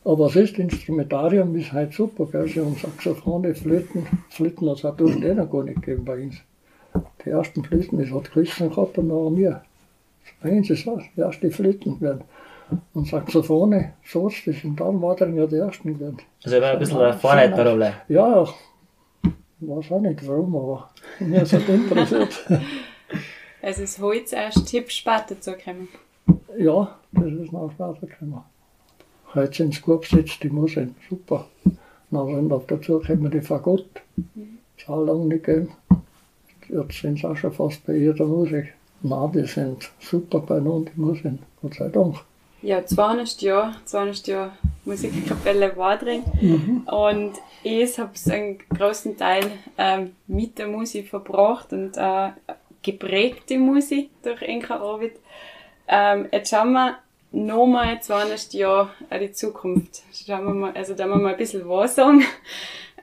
[0.06, 2.46] Aber das ist Instrumentarium ist halt super, gell?
[2.46, 6.36] Sie haben Saxophone, Flöten, Flöten hat es auch durch den gar nicht gegeben bei uns.
[7.24, 9.62] Die ersten Flöten, das hat Christian gehabt und nachher mir.
[10.40, 12.22] Bei uns ist das, die erste Flöten werden.
[12.94, 16.18] Und Saxophone, Soz, das sind dann Wadringer die ersten gewesen.
[16.44, 17.94] Also war ein bisschen eine Vorreiterrolle.
[18.08, 18.46] Ja,
[19.58, 22.46] weiß auch nicht warum, aber mir ist das interessiert.
[23.62, 25.88] Es ist heute erst Tippspät dazugekommen.
[26.56, 28.44] ja, das ist noch später gekommen.
[29.36, 31.46] Heute sind es gut besetzt, die Musik, super.
[32.10, 33.84] Dann sind noch dazu gekommen die Fagott.
[34.78, 35.72] Das hat lange nicht gegeben.
[36.70, 38.72] Jetzt sind sie auch schon fast bei jeder Musik.
[39.02, 42.16] Nein, die sind super bei uns, die Musik, Gott sei Dank.
[42.62, 44.52] Ja, 200 Jahre, 200 Jahre
[44.86, 46.22] Musikkapelle Wadring.
[46.86, 52.30] Und ich habe einen großen Teil ähm, mit der Musik verbracht und äh,
[52.82, 55.16] geprägt die Musik durch Enka Arbeit.
[55.88, 56.96] Ähm, jetzt schauen wir
[57.36, 60.02] nochmal 200 Jahre in die Zukunft.
[60.12, 62.24] Schauen wir mal, also da wir mal ein bisschen was sagen.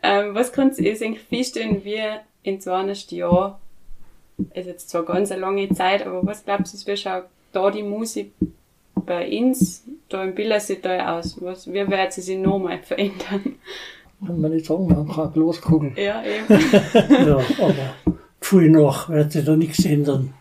[0.02, 2.02] Ähm, was kannst du eigentlich feststellen, wie
[2.42, 3.56] in 200 Jahren,
[4.54, 7.84] ist jetzt zwar ganz eine lange Zeit, aber was glaubst du, wie schaut da die
[7.84, 8.34] Musik
[8.96, 11.38] bei uns, da im Billersetal aus?
[11.40, 13.56] Was, wie wird sie sich nochmal verändern?
[14.26, 15.94] Kann man nicht sagen, man kann Glaskugel.
[15.96, 16.48] Ja, eben.
[17.28, 17.96] ja, aber
[18.42, 20.34] viel noch wird sich da nichts ändern.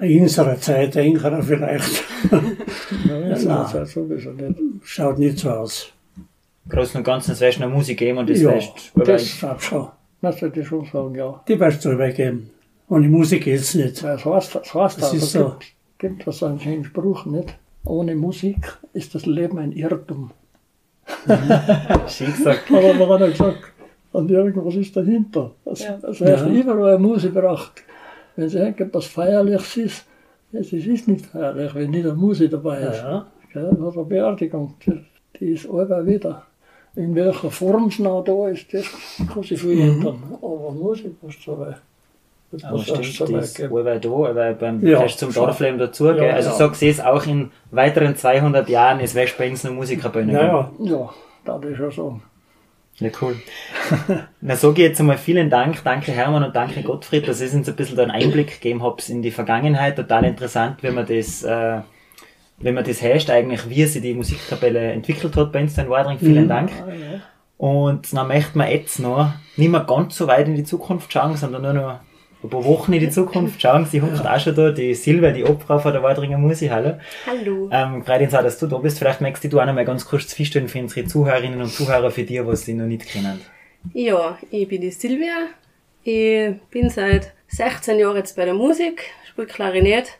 [0.00, 2.04] In unserer Zeit, engerer vielleicht,
[3.08, 4.58] Ja, ist halt sowieso nicht.
[4.84, 5.88] schaut nicht so aus.
[6.68, 9.88] Großen und Ganzen, es wirst noch Musik geben und das Ja, wirst Das hab schon.
[10.22, 11.42] Das würde ich schon sagen, ja.
[11.46, 12.50] Die wirst du übergeben.
[12.88, 14.02] Ohne Musik geht's nicht.
[14.02, 15.44] Das heißt, das heißt Das also, ist so.
[15.58, 15.64] gibt,
[15.98, 17.54] gibt das einen schönen Spruch, nicht?
[17.84, 20.30] Ohne Musik ist das Leben ein Irrtum.
[22.08, 22.70] schön gesagt.
[22.70, 23.58] Hat aber einer gesagt,
[24.12, 25.50] und irgendwas ist dahinter.
[25.64, 25.98] Das, Ja.
[26.00, 26.48] das heißt, Ja.
[26.48, 27.82] überall Musik braucht.
[28.36, 30.06] Wenn es irgendwas Feierliches ist,
[30.54, 33.02] es ist nicht feierlich, wenn nicht eine Musik dabei ist.
[33.02, 33.26] Ja.
[33.52, 34.74] Gell, oder eine Beerdigung,
[35.40, 36.42] die, ist allweil wieder.
[36.96, 38.86] In welcher Form es noch da ist, das
[39.32, 40.22] kann sich viel ändern.
[40.40, 41.76] Aber Musik muss so weit.
[42.52, 45.32] Das Aber stimmt, so die weit ist allweil da, aber beim Ja, Fest zum.
[45.32, 46.06] Dorfleben dazu?
[46.06, 46.54] Ja, Also ja.
[46.54, 49.00] sag sie es auch in weiteren 200 Jahren,
[49.36, 50.36] bei uns noch Musikerbühne geben.
[50.36, 51.10] Naja, Ja,
[51.44, 52.20] das ist ja so.
[53.00, 53.36] Ja, cool.
[54.40, 55.82] Na, sage ich jetzt einmal vielen Dank.
[55.82, 59.08] Danke Hermann und danke Gottfried, dass ihr uns ein bisschen da einen Einblick gegeben habt
[59.08, 59.96] in die Vergangenheit.
[59.96, 61.80] Total interessant, wenn man das, äh,
[62.58, 66.18] wenn man das herrscht, eigentlich, wie sich die Musikkapelle entwickelt hat bei uns in Wadring.
[66.18, 66.70] Vielen Dank.
[66.86, 67.20] Ah, ja.
[67.56, 71.36] Und dann möchten wir jetzt noch nicht mehr ganz so weit in die Zukunft schauen,
[71.36, 72.00] sondern nur noch
[72.44, 73.86] ein paar Wochen in die Zukunft schauen.
[73.86, 76.70] Sie hockt auch schon da, die Silvia, die Obfrau von der Wadringer Musik.
[76.70, 76.98] Hallo.
[77.26, 77.70] Hallo.
[77.72, 78.98] Ähm, gerade uns auch, dass du da bist.
[78.98, 82.24] Vielleicht möchtest du auch noch mal ganz kurz feststellen für unsere Zuhörerinnen und Zuhörer, für
[82.24, 83.40] die, was sie noch nicht kennen.
[83.94, 85.48] Ja, ich bin die Silvia.
[86.02, 90.18] Ich bin seit 16 Jahren jetzt bei der Musik, spiele Klarinett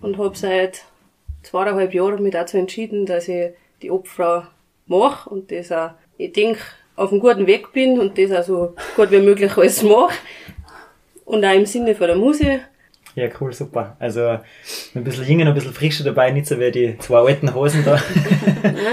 [0.00, 0.84] und habe seit
[1.42, 3.50] zweieinhalb Jahren mich dazu entschieden, dass ich
[3.82, 4.44] die Obfrau
[4.86, 6.60] mache und das auch, ich denke,
[6.96, 10.14] auf einem guten Weg bin und das auch so gut wie möglich alles mache.
[11.28, 12.60] Und auch im Sinne von der Musik.
[13.14, 13.96] Ja, cool, super.
[13.98, 14.38] Also
[14.94, 18.00] ein bisschen jünger, ein bisschen frischer dabei, nicht so wie die zwei alten Hosen da.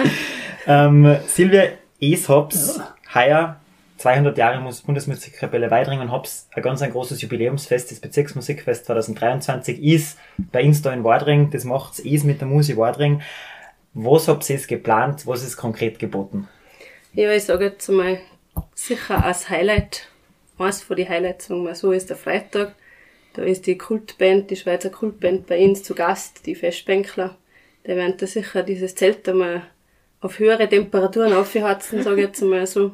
[0.67, 1.63] ähm, Silvia,
[1.99, 2.79] ich hab's
[3.13, 3.59] heuer
[3.97, 9.81] 200 Jahre Mus- Bundesmusikkapelle Weidring und hab's ein ganz ein großes Jubiläumsfest, das Bezirksmusikfest 2023
[9.81, 11.49] ist bei uns da in Wadring.
[11.51, 13.21] Das macht's ist mit der Musik Wadring.
[13.93, 15.25] Was habt ihr jetzt geplant?
[15.25, 16.47] Was ist konkret geboten?
[17.13, 18.17] Ja, ich sage jetzt mal,
[18.73, 20.09] sicher als Highlight,
[20.57, 22.75] eins von den Highlights, sagen wir so, ist der Freitag.
[23.33, 27.35] Da ist die Kultband, die Schweizer Kultband bei uns zu Gast, die Festbänkler.
[27.85, 29.63] Die werden da sicher dieses Zelt einmal
[30.21, 32.91] auf höhere Temperaturen aufheizen, sage ich jetzt mal so.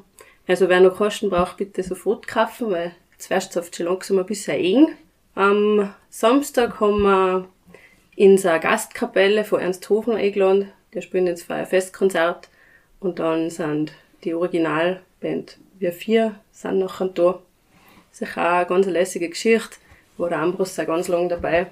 [0.47, 4.25] Also wer noch Kosten braucht, bitte sofort kaufen, weil jetzt wär's oft schon langsam ein
[4.25, 4.87] bisschen eng.
[5.35, 7.47] Am Samstag haben wir
[8.15, 10.71] in so einer Gastkapelle von Ernst Hofner eingeladen.
[10.93, 12.49] Der spielt jetzt für ein Festkonzert.
[12.99, 13.93] Und dann sind
[14.23, 17.41] die Originalband, wir vier, sind nachher da.
[18.11, 19.77] Sicher auch eine ganz lässige Geschichte.
[20.17, 21.67] War der Ambros auch ganz lang dabei.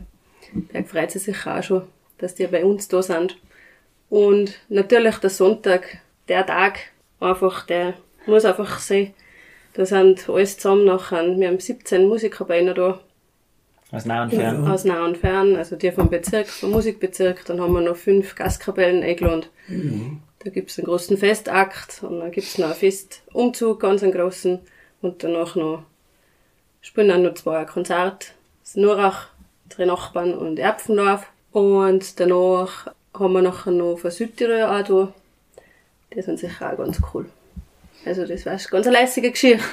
[0.74, 1.84] Der freut sich auch schon,
[2.18, 3.38] dass die bei uns da sind.
[4.10, 6.80] Und natürlich der Sonntag, der Tag,
[7.20, 7.94] einfach, der
[8.26, 9.14] muss einfach sein.
[9.74, 11.38] Da sind alles zusammen nachher.
[11.38, 13.00] Wir haben 17 Musiker bei ihnen da
[13.92, 14.68] Aus nah und fern.
[14.68, 17.46] aus nah und fern, also die vom Bezirk, vom Musikbezirk.
[17.46, 19.46] Dann haben wir noch fünf Gastkapellen eingeladen.
[20.40, 24.60] Da gibt's einen großen Festakt und dann gibt's noch einen Festumzug, ganz einen großen.
[25.02, 25.84] Und danach noch
[26.82, 28.28] spielen dann noch zwei Konzerte.
[28.64, 29.28] Das Nurach,
[29.70, 31.26] drei Nachbarn und Erpfendorf.
[31.52, 35.10] Und danach haben wir nachher noch von Südtirol auch.
[36.14, 37.26] Die sind sicher auch ganz cool.
[38.06, 39.64] Also das war ganz eine lässige Geschichte.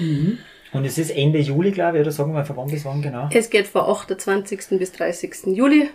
[0.72, 3.30] Und es ist Ende Juli, glaube ich, oder sagen wir von wann bis wann genau?
[3.32, 4.78] Es geht von 28.
[4.78, 5.46] bis 30.
[5.46, 5.88] Juli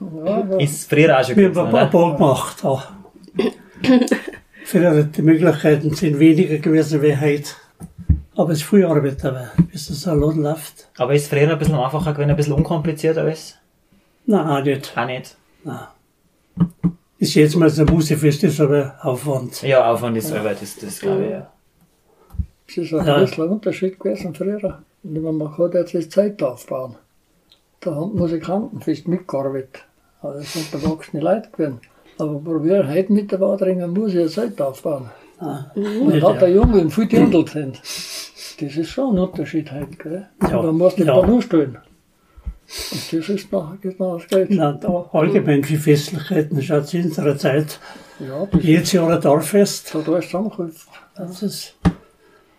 [0.58, 2.64] Ist früher auch schon Wir haben ein paar gemacht.
[2.64, 2.84] Auch.
[4.68, 7.50] Früher die Möglichkeiten sind weniger gewesen wie heute.
[8.34, 10.88] Aber es ist viel Arbeit dabei, bis der Salon läuft.
[10.98, 13.54] Aber ist früher ein bisschen einfacher gewesen, ein bisschen unkomplizierter alles?
[14.26, 14.92] Nein, auch nicht.
[14.98, 15.36] Auch nicht.
[15.62, 15.86] Nein.
[17.18, 19.62] Ist jetzt mal so ein Musikfest, ist aber Aufwand.
[19.62, 21.50] Ja, Aufwand ist selber, das, das glaube ich, ja.
[22.66, 23.20] Es ist ein Ja.
[23.20, 24.82] bisschen ein Unterschied gewesen früher.
[25.04, 26.96] Und Man kann jetzt die Zeit aufbauen.
[27.78, 29.84] Da haben Musikanten fest mitgearbeitet.
[30.22, 31.80] Aber das sind erwachsene Leute gewesen.
[32.18, 35.10] Aber probier heute mit der Wadringer muss ich eine Zeit aufbauen.
[35.38, 36.40] Ah, Man nicht, hat ja.
[36.40, 37.72] der Junge und viel Dirndl gesehen.
[38.58, 40.26] Das ist schon ein Unterschied heute, gell?
[40.42, 41.14] Ja, Da musst du ja.
[41.14, 41.20] ja.
[41.20, 41.76] dann umstellen.
[41.76, 44.50] Und das ist noch, geht noch das Geld.
[44.50, 47.78] Nein, da allgemein für Festlichkeiten schaut in unserer Zeit
[48.18, 49.92] Ja, jedes Jahr ein Dorffest.
[49.94, 50.88] hat alles zusammengeholfen.
[51.16, 51.74] Das ist,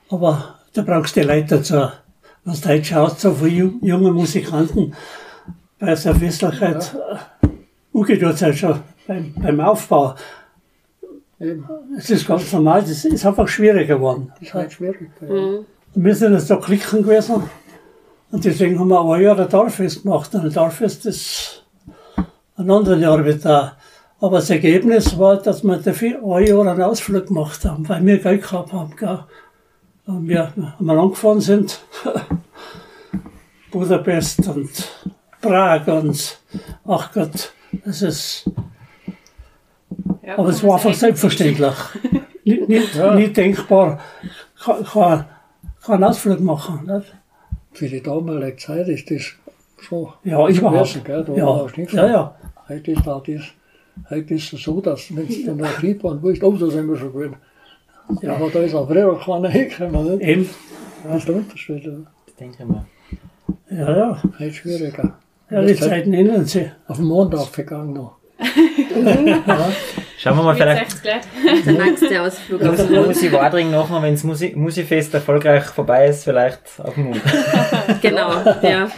[0.10, 1.88] aber da brauchst du die Leute dazu.
[2.46, 4.93] Wenn du heute schaust, so viele ju- junge Musikanten
[5.80, 7.20] bei so einer Festlichkeit, ja.
[7.91, 10.15] ungeduld sind schon beim, beim Aufbau.
[11.39, 11.67] Eben,
[11.98, 14.32] Es ist ganz normal, das ist einfach schwieriger geworden.
[14.39, 15.10] das ist halt schwierig.
[15.22, 15.65] Mhm.
[15.96, 17.43] Wir sind jetzt da klicken gewesen
[18.32, 20.34] und deswegen haben wir ein Jahr ein Dorffest gemacht.
[20.36, 21.63] Und ein Dorffest ist
[22.56, 23.78] eine andere Arbeit da.
[24.20, 28.17] Aber das Ergebnis war, dass wir dafür ein Jahr einen Ausflug gemacht haben, weil wir
[28.17, 28.96] Geld gehabt haben.
[28.96, 29.20] Gell.
[30.08, 31.80] Und wir einmal angefahren sind,
[33.72, 34.70] Budapest und
[35.41, 36.39] Prag und
[36.86, 37.54] ach Gott,
[37.86, 38.50] das ist,
[40.27, 41.73] Ja, aber es kann war einfach selbstverständlich.
[42.43, 43.99] nicht, nicht, nicht denkbar,
[44.61, 45.25] kann, kann,
[45.81, 46.85] kann einen Ausflug machen.
[46.85, 47.15] Nicht?
[47.71, 49.21] Für die damalige Zeit ist das
[49.79, 50.93] schon Ja, überhaupt.
[50.93, 51.23] gewesen, gell?
[51.23, 52.35] Da Ja, war es ja, ja.
[52.67, 53.23] Heute ist das,
[54.09, 56.97] heute ist es so, dass wenn du dann auf Skifahren willst, oh, da sind wir
[56.97, 57.35] schon gewesen.
[58.21, 60.27] Ja, aber da ist auch früher keiner hingekommen, nicht?
[60.27, 60.49] Eben.
[61.05, 61.85] Das ist der Unterschied.
[61.85, 61.91] Ja.
[62.25, 62.85] Das denke ich mir.
[63.69, 64.21] Ja, ja.
[64.23, 65.17] Heute ist schwieriger.
[65.49, 66.69] Ja, die Zeiten ändern sich.
[66.87, 68.16] Auf den Mond aufgegangen noch.
[70.17, 71.04] Schauen wir mal vielleicht, 60
[71.43, 71.63] Leute.
[71.63, 76.08] Der nächste Ausflug muss, den muss ich Wadring nachher, wenn das Musi Musifest erfolgreich vorbei
[76.08, 77.21] ist, vielleicht auf dem Mond.
[78.02, 78.89] Genau, ja.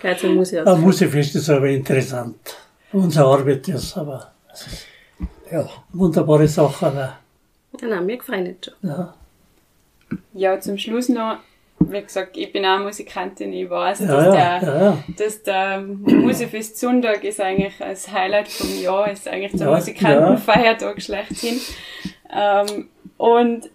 [0.00, 0.80] Geht zum Ein Museum.
[0.80, 2.56] Musikfest ist aber interessant.
[2.92, 4.32] Unsere Arbeit ist aber
[5.50, 6.86] Ja, eine wunderbare Sache.
[6.86, 7.18] Aber,
[7.80, 8.74] Ja, nein, mir gefällt nicht schon.
[8.90, 9.14] ja,
[10.34, 11.38] Ja, zum Schluss noch,
[11.80, 15.04] wie gesagt, ich bin auch Musikantin, ich weiß, ja, dass, der, ja, ja.
[15.16, 21.60] dass der Musikfest Sonntag ist eigentlich das Highlight vom Jahr, ist eigentlich der Musikantenfeiertag schlechthin.
[22.32, 23.70] Ähm, und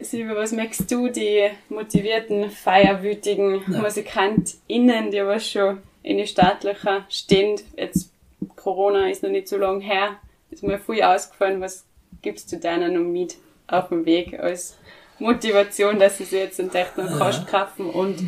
[0.00, 7.60] Silvia, was merkst du, die motivierten, feierwütigen MusikantInnen, die aber schon in die staatlichen stehen,
[7.76, 8.12] jetzt
[8.56, 10.16] Corona ist noch nicht so lange her,
[10.50, 11.84] ist mir viel ausgefallen, was
[12.22, 13.36] gibst du denen noch mit
[13.68, 14.76] auf dem Weg als
[15.22, 18.22] Motivation, dass sie sich jetzt echt noch Kost kaufen und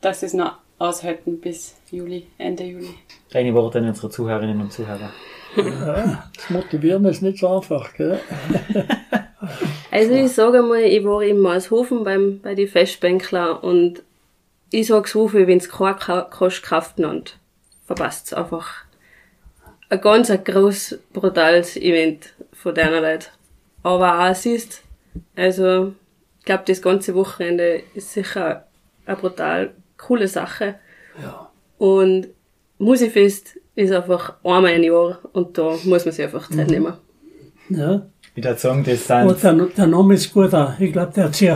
[0.00, 2.94] dass sie es noch aushalten bis Juli, Ende Juli.
[3.30, 5.10] Kleine Worte an unsere Zuhörerinnen und Zuhörer.
[5.56, 8.18] das Motivieren ist nicht so einfach, gell?
[9.90, 14.02] Also ich sage mal, ich war in Marshofen beim, bei den Festbänkler und
[14.70, 17.36] ich sage so viel, wenn es keine Ka- Kost kauft und
[17.84, 18.66] verpasst einfach
[19.90, 23.26] ein ganz ein groß, brutales Event von deiner Leute.
[23.82, 24.82] Aber auch siehst,
[25.36, 25.92] also
[26.42, 28.66] ich glaube, das ganze Wochenende ist sicher
[29.06, 30.74] eine brutal coole Sache.
[31.22, 31.48] Ja.
[31.78, 32.30] Und
[32.78, 36.94] Musikfest ist einfach einmal ein Jahr und da muss man sich einfach Zeit nehmen.
[37.68, 38.02] ja.
[38.34, 40.72] Ich würde sagen, das sind, der, der Name ist gut auch.
[40.80, 41.52] Ich glaube, der zieht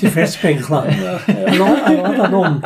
[0.00, 0.82] die Festbänkler.
[1.26, 2.60] Ein anderer Name.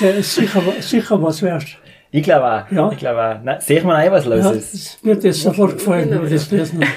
[0.00, 1.78] Der ist sicher, sicher was wert.
[2.12, 2.90] Ich glaube auch, Ja.
[2.92, 3.36] ich glaube auch.
[3.44, 4.74] Na, sehe ich mal ein, was los Ja, ist.
[4.74, 6.84] das wird dir sofort gefallen, wenn du das lesen.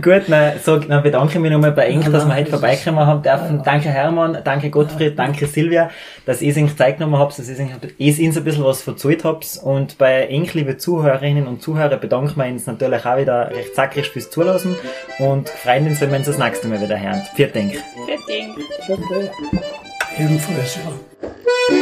[0.00, 2.50] Gut, dann, sag, dann bedanke ich mich nochmal bei Enk, Ja, dass wir das heute
[2.50, 3.62] vorbeikommen haben dürfen.
[3.64, 5.90] Danke Hermann, danke Gottfried, danke Silvia,
[6.26, 7.56] dass ihr euch Zeit genommen habt, dass ihr
[8.28, 9.58] uns ein bisschen was verzeiht habt.
[9.62, 14.10] Und bei Enk, liebe Zuhörerinnen und Zuhörer, bedanken wir uns natürlich auch wieder recht sakrisch
[14.10, 14.76] fürs Zulassen
[15.18, 17.22] und freuen uns, wenn wir uns das nächste Mal wieder hören.
[17.34, 17.72] Vielen Dank.
[18.06, 18.48] Fertig.
[18.88, 19.30] Okay.
[20.18, 21.76] Ebenfalls, ja.